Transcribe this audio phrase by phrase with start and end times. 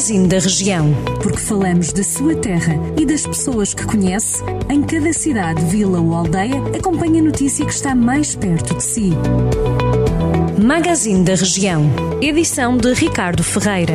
[0.00, 0.94] Magazine da Região.
[1.22, 6.14] Porque falamos da sua terra e das pessoas que conhece, em cada cidade, vila ou
[6.14, 9.12] aldeia, acompanhe a notícia que está mais perto de si.
[10.58, 11.84] Magazine da Região.
[12.18, 13.92] Edição de Ricardo Ferreira.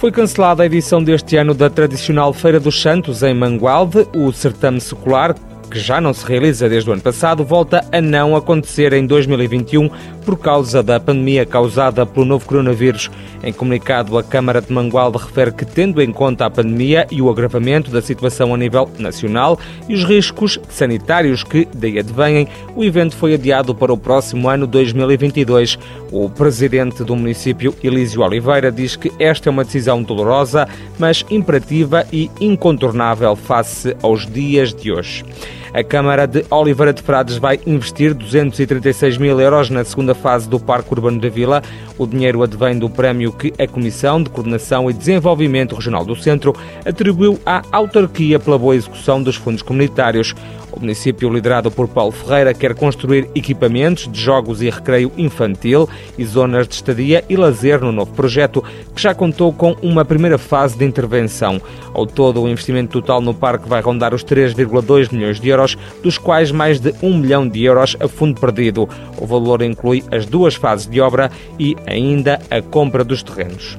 [0.00, 4.04] Foi cancelada a edição deste ano da tradicional Feira dos Santos em Mangualde.
[4.16, 5.32] O certame secular
[5.70, 9.90] que já não se realiza desde o ano passado, volta a não acontecer em 2021
[10.24, 13.10] por causa da pandemia causada pelo novo coronavírus.
[13.42, 17.30] Em comunicado, a Câmara de Mangualde refere que, tendo em conta a pandemia e o
[17.30, 23.16] agravamento da situação a nível nacional e os riscos sanitários que daí advêm, o evento
[23.16, 25.78] foi adiado para o próximo ano 2022.
[26.10, 32.06] O presidente do município, Elísio Oliveira, diz que esta é uma decisão dolorosa, mas imperativa
[32.12, 35.24] e incontornável face aos dias de hoje.
[35.72, 40.58] A Câmara de Oliveira de Frades vai investir 236 mil euros na segunda fase do
[40.58, 41.62] Parque Urbano da Vila.
[41.98, 46.54] O dinheiro advém do prémio que a Comissão de Coordenação e Desenvolvimento Regional do Centro
[46.84, 50.34] atribuiu à autarquia pela boa execução dos fundos comunitários.
[50.76, 56.24] O município, liderado por Paulo Ferreira, quer construir equipamentos de jogos e recreio infantil e
[56.26, 58.62] zonas de estadia e lazer no novo projeto,
[58.94, 61.58] que já contou com uma primeira fase de intervenção.
[61.94, 66.18] Ao todo, o investimento total no parque vai rondar os 3,2 milhões de euros, dos
[66.18, 68.86] quais mais de 1 milhão de euros a fundo perdido.
[69.18, 73.78] O valor inclui as duas fases de obra e ainda a compra dos terrenos.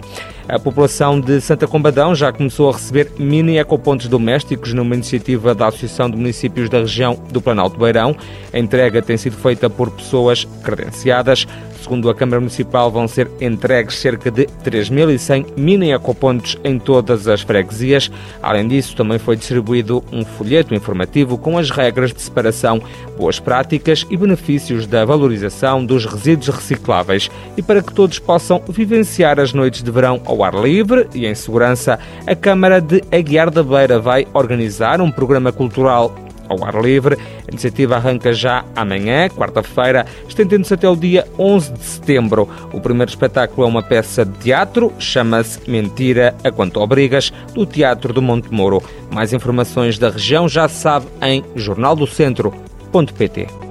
[0.49, 5.67] A população de Santa Combadão já começou a receber mini ecopontos domésticos numa iniciativa da
[5.67, 8.15] Associação de Municípios da região do Planalto Beirão.
[8.53, 11.45] A entrega tem sido feita por pessoas credenciadas.
[11.87, 17.39] Segundo a Câmara Municipal, vão ser entregues cerca de 3.100 mini ecopontos em todas as
[17.39, 18.11] freguesias.
[18.43, 22.81] Além disso, também foi distribuído um folheto informativo com as regras de separação,
[23.17, 27.31] boas práticas e benefícios da valorização dos resíduos recicláveis.
[27.55, 31.35] E para que todos possam vivenciar as noites de verão ao ar livre e em
[31.35, 36.13] segurança, a Câmara de Aguiar da Beira vai organizar um programa cultural
[36.47, 37.17] ao ar livre.
[37.47, 42.49] A iniciativa arranca já amanhã, quarta-feira, estendendo-se até o dia 11 de setembro.
[42.73, 48.13] O primeiro espetáculo é uma peça de teatro, chama-se Mentira a Quanto Obrigas, do Teatro
[48.13, 48.81] do Monte Moro.
[49.11, 53.66] Mais informações da região já se sabe em jornaldocentro.pt.